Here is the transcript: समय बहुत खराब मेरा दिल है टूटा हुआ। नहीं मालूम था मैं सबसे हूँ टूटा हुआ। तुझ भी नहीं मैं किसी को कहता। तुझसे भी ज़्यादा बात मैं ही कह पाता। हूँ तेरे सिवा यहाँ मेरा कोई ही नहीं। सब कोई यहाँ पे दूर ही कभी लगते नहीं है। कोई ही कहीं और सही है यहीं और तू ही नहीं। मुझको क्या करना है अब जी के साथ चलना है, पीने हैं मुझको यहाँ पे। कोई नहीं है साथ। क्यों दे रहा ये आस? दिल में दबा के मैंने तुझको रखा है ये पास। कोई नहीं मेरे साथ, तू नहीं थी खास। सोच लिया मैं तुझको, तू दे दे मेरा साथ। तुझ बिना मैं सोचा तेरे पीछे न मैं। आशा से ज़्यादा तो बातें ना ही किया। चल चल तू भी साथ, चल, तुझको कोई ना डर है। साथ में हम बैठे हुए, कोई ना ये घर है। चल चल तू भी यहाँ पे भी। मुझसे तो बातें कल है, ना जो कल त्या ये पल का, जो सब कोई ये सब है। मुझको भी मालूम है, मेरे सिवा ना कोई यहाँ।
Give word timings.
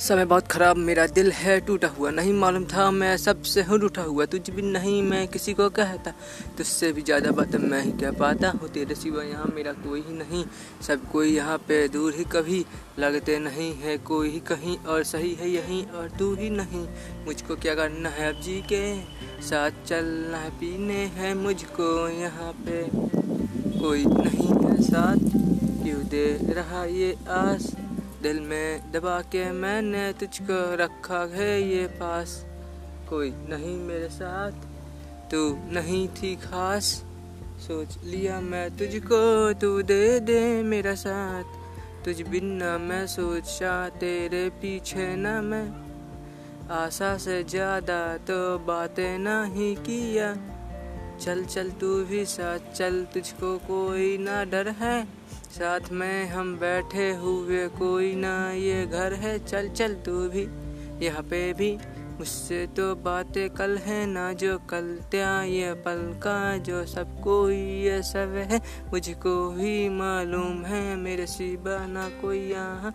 समय 0.00 0.24
बहुत 0.24 0.46
खराब 0.48 0.76
मेरा 0.76 1.06
दिल 1.06 1.30
है 1.32 1.58
टूटा 1.60 1.88
हुआ। 1.88 2.10
नहीं 2.10 2.32
मालूम 2.34 2.64
था 2.64 2.90
मैं 2.90 3.16
सबसे 3.16 3.62
हूँ 3.62 3.78
टूटा 3.80 4.02
हुआ। 4.02 4.24
तुझ 4.24 4.50
भी 4.50 4.62
नहीं 4.62 5.02
मैं 5.02 5.26
किसी 5.28 5.52
को 5.54 5.68
कहता। 5.70 6.12
तुझसे 6.58 6.92
भी 6.92 7.02
ज़्यादा 7.02 7.30
बात 7.30 7.56
मैं 7.56 7.82
ही 7.82 7.92
कह 7.92 8.10
पाता। 8.10 8.50
हूँ 8.52 8.68
तेरे 8.68 8.94
सिवा 8.94 9.22
यहाँ 9.22 9.50
मेरा 9.54 9.72
कोई 9.82 10.00
ही 10.00 10.14
नहीं। 10.14 10.44
सब 10.86 11.04
कोई 11.12 11.34
यहाँ 11.34 11.58
पे 11.68 11.86
दूर 11.88 12.14
ही 12.14 12.24
कभी 12.32 12.64
लगते 12.98 13.38
नहीं 13.38 13.72
है। 13.74 13.96
कोई 14.06 14.30
ही 14.30 14.40
कहीं 14.48 14.76
और 14.86 15.04
सही 15.04 15.34
है 15.34 15.50
यहीं 15.50 15.84
और 15.88 16.08
तू 16.18 16.34
ही 16.34 16.50
नहीं। 16.50 16.86
मुझको 17.26 17.56
क्या 17.56 17.74
करना 17.74 18.08
है 18.08 18.28
अब 18.28 18.40
जी 18.42 18.60
के 18.72 18.82
साथ 19.42 19.84
चलना 19.86 20.38
है, 20.38 20.50
पीने 20.50 21.04
हैं 21.16 21.34
मुझको 21.34 22.08
यहाँ 22.10 22.52
पे। 22.66 22.82
कोई 23.78 24.04
नहीं 24.06 24.48
है 24.64 24.80
साथ। 24.82 25.28
क्यों 25.82 26.02
दे 26.08 26.26
रहा 26.54 26.84
ये 26.86 27.14
आस? 27.30 27.72
दिल 28.22 28.40
में 28.40 28.92
दबा 28.92 29.20
के 29.32 29.50
मैंने 29.52 30.12
तुझको 30.12 30.58
रखा 30.76 31.20
है 31.34 31.52
ये 31.62 31.86
पास। 32.00 32.46
कोई 33.08 33.30
नहीं 33.30 33.76
मेरे 33.76 34.08
साथ, 34.08 34.52
तू 35.30 35.40
नहीं 35.72 36.08
थी 36.08 36.34
खास। 36.36 36.84
सोच 37.60 37.96
लिया 38.04 38.40
मैं 38.40 38.70
तुझको, 38.76 39.22
तू 39.52 39.70
दे 39.82 40.20
दे 40.20 40.40
मेरा 40.62 40.94
साथ। 40.94 41.58
तुझ 42.04 42.20
बिना 42.22 42.76
मैं 42.78 43.06
सोचा 43.06 43.88
तेरे 43.98 44.48
पीछे 44.50 45.06
न 45.16 45.40
मैं। 45.44 45.66
आशा 46.76 47.16
से 47.16 47.42
ज़्यादा 47.44 48.16
तो 48.28 48.58
बातें 48.58 49.18
ना 49.18 49.42
ही 49.44 49.74
किया। 49.74 50.32
चल 51.20 51.44
चल 51.44 51.70
तू 51.70 52.04
भी 52.04 52.24
साथ, 52.24 52.58
चल, 52.74 53.06
तुझको 53.14 53.58
कोई 53.58 54.18
ना 54.18 54.44
डर 54.44 54.68
है। 54.68 55.04
साथ 55.50 55.80
में 55.92 56.26
हम 56.26 56.56
बैठे 56.56 57.10
हुए, 57.12 57.68
कोई 57.68 58.14
ना 58.14 58.52
ये 58.52 58.86
घर 58.86 59.12
है। 59.12 59.38
चल 59.38 59.68
चल 59.68 59.94
तू 59.94 60.28
भी 60.28 60.46
यहाँ 61.06 61.22
पे 61.22 61.52
भी। 61.52 61.78
मुझसे 62.18 62.66
तो 62.66 62.94
बातें 62.94 63.50
कल 63.50 63.76
है, 63.78 64.06
ना 64.06 64.32
जो 64.32 64.58
कल 64.58 64.98
त्या 65.10 65.42
ये 65.42 65.74
पल 65.74 66.02
का, 66.16 66.56
जो 66.56 66.86
सब 66.86 67.20
कोई 67.20 67.56
ये 67.56 68.02
सब 68.02 68.34
है। 68.50 68.60
मुझको 68.90 69.50
भी 69.50 69.88
मालूम 69.88 70.64
है, 70.64 70.96
मेरे 70.96 71.26
सिवा 71.26 71.86
ना 71.86 72.08
कोई 72.08 72.40
यहाँ। 72.50 72.94